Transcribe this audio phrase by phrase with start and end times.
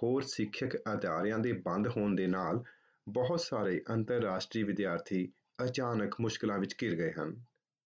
[0.03, 2.63] ਹੋਰ ਸਿੱਖਿਅਕ ਅਦਾਰਿਆਂ ਦੇ ਬੰਦ ਹੋਣ ਦੇ ਨਾਲ
[3.09, 5.33] ਬਹੁਤ ਸਾਰੇ ਅੰਤਰਰਾਸ਼ਟਰੀ ਵਿਦਿਆਰਥੀ
[5.65, 7.45] ਅਚਾਨਕ ਮੁਸ਼ਕਲਾਂ ਵਿੱਚ ਘਿਰ ਗਏ ਹਨ।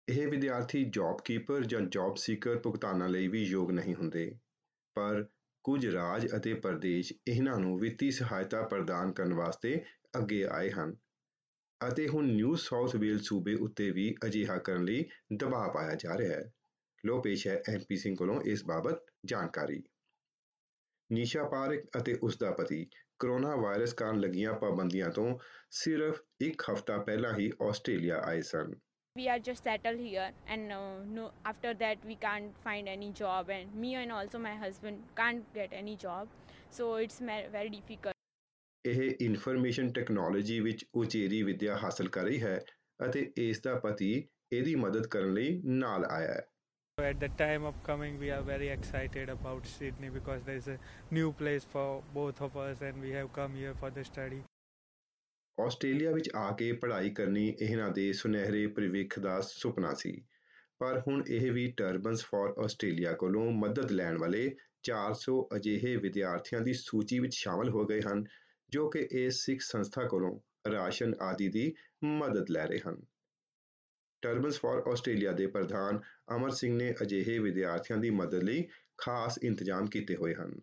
[0.09, 4.35] ਇਹ ਵਿਦਿਆਰਥੀ ਜੌਬ ਕੀਪਰ ਜਾਂ ਜੌਬ ਸੀਕਰ ਭੁਗਤਾਨਾਂ ਲਈ ਵੀ ਯੋਗ ਨਹੀਂ ਹੁੰਦੇ।
[4.95, 5.27] ਪਰ
[5.63, 9.79] ਕੁਝ ਰਾਜ ਅਤੇ ਪ੍ਰਦੇਸ਼ ਇਹਨਾਂ ਨੂੰ ਵਿੱਤੀ ਸਹਾਇਤਾ ਪ੍ਰਦਾਨ ਕਰਨ ਵਾਸਤੇ
[10.17, 10.95] ਅੱਗੇ ਆਏ ਹਨ
[11.81, 16.35] ਅਤੇ ਹੁਣ ਨਿਊ ਸਾਊਥ ਵੇਲ ਸੂਬੇ ਉੱਤੇ ਵੀ ਅਜਿਹਾ ਕਰਨ ਲਈ ਦਬਾਅ ਪਾਇਆ ਜਾ ਰਿਹਾ
[16.35, 16.51] ਹੈ।
[17.03, 19.81] ਲੋ ਪੇਸ਼ ਹੈ ਐਮਪੀ ਸਿੰਘ ਕੋਲੋਂ ਇਸ ਬਾਬਤ ਜਾਣਕਾਰੀ।
[21.09, 22.85] ਨੀਸ਼ਾ ਪਾਰਕ ਅਤੇ ਉਸ ਦਾ ਪਤੀ
[23.19, 25.37] ਕਰੋਨਾ ਵਾਇਰਸ ਕਾਰਨ ਲੱਗੀਆਂ ਪਾਬੰਦੀਆਂ ਤੋਂ
[25.71, 28.73] ਸਿਰਫ ਇੱਕ ਹਫ਼ਤਾ ਪਹਿਲਾਂ ਹੀ ਆਸਟ੍ਰੇਲੀਆ ਆਏ ਸਨ।
[29.15, 30.77] We are just settled here and uh,
[31.07, 35.43] no after that we can't find any job and me and also my husband can't
[35.53, 36.27] get any job
[36.71, 37.19] so it's
[37.51, 38.11] very difficult
[38.85, 42.57] ਇਹ ਇਨਫੋਰਮੇਸ਼ਨ ਟੈਕਨੋਲੋਜੀ ਵਿੱਚ ਉਚੇਰੀ ਵਿੱਦਿਆ ਹਾਸਲ ਕਰ ਰਹੀ ਹੈ
[43.07, 44.09] ਅਤੇ ਇਸ ਦਾ ਪਤੀ
[44.53, 46.47] ਇਹਦੀ ਮਦਦ ਕਰਨ ਲਈ ਨਾਲ ਆਇਆ ਹੈ
[46.97, 50.75] At the time of coming, we are very excited about Sydney because there is a
[51.19, 51.85] new place for
[52.17, 54.41] both of us, and we have come here for the study.
[55.61, 60.21] Australia ਵਿੱਚ ਆ ਕੇ ਪੜ੍ਹਾਈ ਕਰਨੀ ਇਹਨਾਂ ਦੇ ਸੁਨਹਿਰੇ ਭਵਿੱਖ ਦਾ ਸੁਪਨਾ ਸੀ।
[60.79, 66.73] ਪਰ ਹੁਣ ਇਹ ਵੀ ਟਰਬਨਸ ਫਾਰ ਆਸਟ੍ਰੇਲੀਆ ਕੋਲੋਂ ਮਦਦ ਲੈਣ ਵਾਲੇ 400 ਅਜਿਹੇ ਵਿਦਿਆਰਥੀਆਂ ਦੀ
[66.73, 68.23] ਸੂਚੀ ਵਿੱਚ ਸ਼ਾਮਲ ਹੋ ਗਏ ਹਨ,
[68.69, 70.39] ਜੋ ਕਿ ਇਸ ਸਿੱਖ ਸੰਸਥਾ ਕੋਲੋਂ
[70.71, 73.01] ਰਾਸ਼ਨ ਆਦਿ ਦੀ ਮਦਦ ਲੈ ਰਹੇ ਹਨ।
[74.21, 75.99] ਟਰਬਨਸ ਫਾਰ ਆਸਟ੍ਰੇਲੀਆ ਦੇ ਪ੍ਰਧਾਨ
[76.35, 80.59] ਅਮਰ ਸਿੰਘ ਨੇ ਅਜਿਹੇ ਵਿਦਿਆਰਥੀਆਂ ਦੀ ਮਦਦ ਲਈ ਖਾਸ ਇੰਤਜ਼ਾਮ ਕੀਤੇ ਹੋਏ ਹਨ।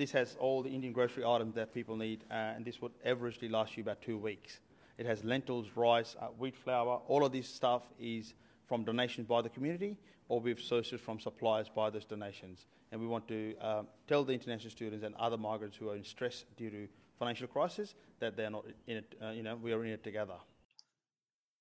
[0.00, 3.50] This has all the Indian grocery items that people need, uh, and this would averagely
[3.50, 4.60] last you about two weeks.
[4.98, 7.00] It has lentils, rice, uh, wheat flour.
[7.08, 8.34] All of this stuff is
[8.66, 9.96] from donations by the community,
[10.28, 12.66] or we've sourced it from suppliers by those donations.
[12.92, 16.04] And we want to um, tell the international students and other migrants who are in
[16.04, 16.88] stress due to
[17.18, 19.14] financial crisis that they're not in it.
[19.22, 20.38] Uh, you know, we are in it together.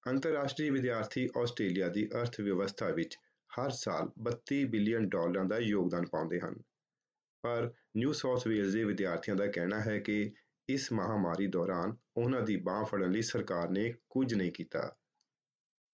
[0.07, 3.15] ਅੰਤਰਰਾਸ਼ਟਰੀ ਵਿਦਿਆਰਥੀ Australia ਦੀ ਅਰਥ ਵਿਵਸਥਾ ਵਿੱਚ
[3.55, 6.55] ਹਰ ਸਾਲ 32 billion ਡਾਲਰਾਂ ਦਾ ਯੋਗਦਾਨ ਪਾਉਂਦੇ ਹਨ
[7.44, 10.32] ਪਰ ਨਿਊ ਸਾਊਥ ਵੇਲਜ਼ ਦੇ ਵਿਦਿਆਰਥੀਆਂ ਦਾ ਕਹਿਣਾ ਹੈ ਕਿ
[10.68, 14.96] ਇਸ ਮਹਾਮਾਰੀ ਦੌਰਾਨ ਉਹਨਾਂ ਦੀ ਬਾਹ ਫੜਨ ਲਈ ਸਰਕਾਰ ਨੇ ਕੁਝ ਨਹੀਂ ਕੀਤਾ।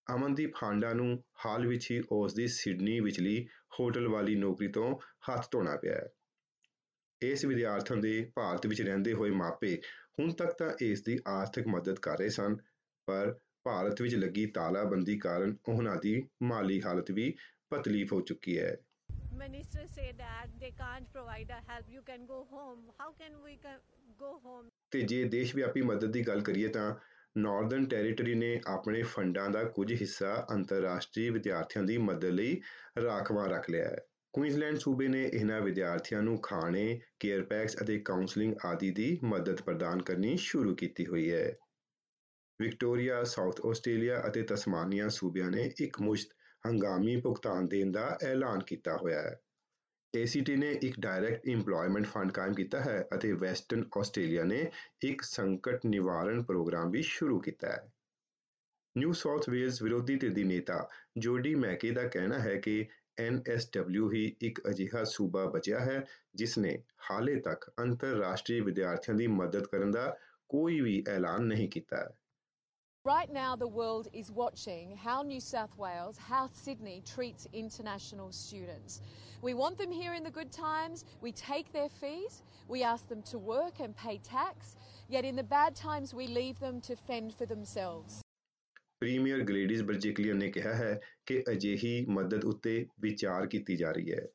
[0.06, 3.46] ਅਮਨਦੀਪ ਹਾਂਡਾ ਨੂੰ ਹਾਲ ਵਿੱਚ ਹੀ ਉਸ ਦੀ ਸਿਡਨੀ ਵਿਚਲੀ
[3.80, 4.94] ਹੋਟਲ ਵਾਲੀ ਨੌਕਰੀ ਤੋਂ
[5.30, 6.08] ਹੱਥ ਧੋਣਾ ਪਿਆ ਹੈ।
[7.22, 9.74] ਇਸ ਵਿਦਿਆਰਥਣ ਦੇ ਭਾਰਤ ਵਿੱਚ ਰਹਿੰਦੇ ਹੋਏ ਮਾਪੇ
[10.20, 12.56] ਹੁਣ ਤੱਕ ਤਾਂ ਇਸ ਦੀ ਆਰਥਿਕ ਮਦਦ ਕਰ ਰਹੇ ਸਨ,
[13.08, 13.34] ਪਰ
[13.64, 17.34] ਭਾਰਤ ਵਿੱਚ ਲੱਗੀ ਤਾਲਾਬੰਦੀ ਕਾਰਨ ਉਹਨਾਂ ਦੀ ਮਾਲੀ ਹਾਲਤ ਵੀ
[17.70, 18.76] ਪਤਲੀਫ ਹੋ ਚੁੱਕੀ ਹੈ।
[19.36, 21.84] Ministers say that they can't provide a help.
[21.88, 22.80] You can go home.
[23.00, 23.58] How can we
[24.20, 24.68] go home?
[24.90, 26.94] ਤੇ ਜੇ ਦੇਸ਼ ਵਿਆਪੀ ਮਦਦ ਦੀ ਗੱਲ ਕਰੀਏ ਤਾਂ
[27.38, 32.60] ਨਾਰਦਰਨ ਟੈਰੀਟਰੀ ਨੇ ਆਪਣੇ ਫੰਡਾਂ ਦਾ ਕੁਝ ਹਿੱਸਾ ਅੰਤਰਰਾਸ਼ਟਰੀ ਵਿਦਿਆਰਥੀਆਂ ਦੀ ਮਦਦ ਲਈ
[33.04, 33.96] ਰਾਖਵਾਂ ਰੱਖ ਲਿਆ ਹੈ।
[34.32, 40.02] ਕੁਈਨਜ਼ਲੈਂਡ ਸੂਬੇ ਨੇ ਇਹਨਾਂ ਵਿਦਿਆਰਥੀਆਂ ਨੂੰ ਖਾਣੇ ਕੇਅਰ ਪੈਕਸ ਅਤੇ ਕਾਉਂਸਲਿੰਗ ਆਦਿ ਦੀ ਮਦਦ ਪ੍ਰਦਾਨ
[40.02, 41.56] ਕਰਨੀ ਸ਼ੁਰੂ ਕੀਤੀ ਹੋਈ ਹੈ।
[42.62, 46.35] ਵਿਕਟੋਰੀਆ ਸਾਊਥ ਆਸਟ੍ਰੇਲੀਆ ਅਤੇ ਤਸਮਾਨੀਆ ਸੂਬਿਆਂ ਨੇ ਇੱਕ ਮੁਸ਼ਤ
[46.66, 49.40] ਹੰਗਾਮੀ ਭੁਗਤਾਨ ਦੇਣ ਦਾ ਐਲਾਨ ਕੀਤਾ ਹੋਇਆ ਹੈ।
[50.14, 54.70] ACT ਨੇ ਇੱਕ ਡਾਇਰੈਕਟ ਏਮਪਲੋਇਮੈਂਟ ਫੰਡ ਕਾਇਮ ਕੀਤਾ ਹੈ ਅਤੇ ਵੈਸਟਰਨ ਆਸਟ੍ਰੇਲੀਆ ਨੇ
[55.02, 57.92] ਇੱਕ ਸੰਕਟ ਨਿਵਾਰਣ ਪ੍ਰੋਗਰਾਮ ਵੀ ਸ਼ੁਰੂ ਕੀਤਾ ਹੈ।
[58.98, 60.88] ਨਿਊ ਸਾਊਥ ਵੇਲਜ਼ ਵਿਰੋਧੀ ਧਿਰ ਦੀ ਨੇਤਾ
[61.18, 62.86] ਜੋਡੀ ਮੈਕੇ ਦਾ ਕਹਿਣਾ ਹੈ ਕਿ
[63.22, 66.04] NSW ਹੀ ਇੱਕ ਅਜਿਹਾ ਸੂਬਾ ਬਚਿਆ ਹੈ
[66.34, 70.16] ਜਿਸ ਨੇ ਹਾਲੇ ਤੱਕ ਅੰਤਰਰਾਸ਼ਟਰੀ ਵਿਦਿਆਰਥੀਆਂ ਦੀ ਮਦਦ ਕਰਨ ਦਾ
[70.48, 72.08] ਕੋਈ ਵੀ ਐਲਾਨ ਨਹੀਂ ਕੀਤਾ ਹੈ।
[73.05, 79.01] Right now, the world is watching how New South Wales, how Sydney treats international students.
[79.41, 83.23] We want them here in the good times, we take their fees, we ask them
[83.31, 84.75] to work and pay tax,
[85.09, 88.21] yet in the bad times, we leave them to fend for themselves.
[89.01, 94.27] Premier Gladys Berejiklian ਨੇ ਕਿਹਾ ਹੈ ਕਿ ਅਜਿਹੀ ਮਦਦ ਉੱਤੇ ਵਿਚਾਰ ਕੀਤੀ ਜਾ ਰਹੀ ਹੈ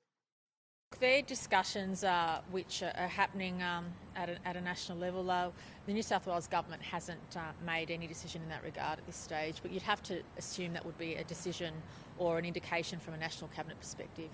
[0.99, 3.85] There are discussions uh, which are happening um,
[4.15, 5.31] at, a, at, a, national level.
[5.31, 5.49] Uh,
[5.87, 9.15] the New South Wales government hasn't uh, made any decision in that regard at this
[9.15, 11.73] stage, but you'd have to assume that would be a decision
[12.19, 14.29] or an indication from a national cabinet perspective.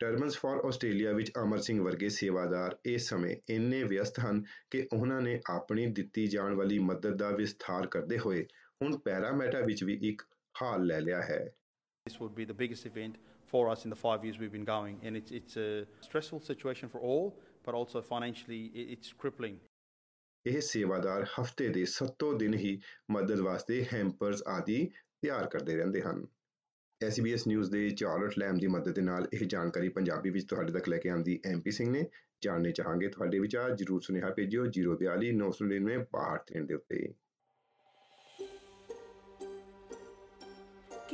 [0.00, 5.20] Terms for Australia ਵਿੱਚ ਅਮਰ ਸਿੰਘ ਵਰਗੇ ਸੇਵਾਦਾਰ ਇਸ ਸਮੇਂ ਇੰਨੇ ਵਿਅਸਤ ਹਨ ਕਿ ਉਹਨਾਂ
[5.22, 8.44] ਨੇ ਆਪਣੀ ਦਿੱਤੀ ਜਾਣ ਵਾਲੀ ਮਦਦ ਦਾ ਵਿਸਥਾਰ ਕਰਦੇ ਹੋਏ
[8.82, 10.22] ਹੁਣ ਪੈਰਾਮੈਟਾ ਵਿੱਚ ਵੀ ਇੱਕ
[10.62, 11.40] ਹਾਲ ਲੈ ਲਿਆ ਹੈ
[12.06, 13.18] This would be the biggest event
[13.50, 16.88] for us in the five years we've been going, and it's it's a stressful situation
[16.88, 17.26] for all,
[17.66, 18.62] but also financially
[18.94, 19.58] it's crippling.
[20.46, 22.80] ਇਹ ਸੇਵਾਦਾਰ ਹਫ਼ਤੇ ਦੇ 7 ਦਿਨ ਹੀ
[23.10, 24.90] ਮਦਦ ਵਾਸਤੇ ਹੈਂਪਰਸ ਆਦਿ
[25.22, 26.26] ਤਿਆਰ ਕਰਦੇ ਰਹਿੰਦੇ ਹਨ।
[27.00, 30.88] SBS ਨਿਊਜ਼ ਦੇ ਚਾਰਲਟ ਲੈਮ ਦੀ ਮਦਦ ਦੇ ਨਾਲ ਇਹ ਜਾਣਕਾਰੀ ਪੰਜਾਬੀ ਵਿੱਚ ਤੁਹਾਡੇ ਤੱਕ
[30.88, 32.04] ਲੈ ਕੇ ਆਂਦੀ ਐਮਪੀ ਸਿੰਘ ਨੇ।
[32.42, 37.14] ਜਾਣਨੇ ਚਾਹਾਂਗੇ ਤੁਹਾਡੇ ਵਿਚਾਰ ਜਰੂਰ ਸੁਨੇਹਾ ਭੇਜਿਓ 042 999 62 ਦੇ ਉੱਤੇ।